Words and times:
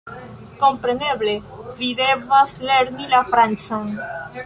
"Kompreneble, 0.63 1.35
vi 1.83 1.91
devas 2.01 2.59
lerni 2.73 3.09
la 3.15 3.25
francan! 3.33 3.97